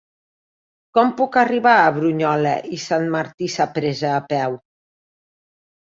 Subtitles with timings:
[0.97, 4.57] Com puc arribar a Brunyola i Sant Martí Sapresa a peu?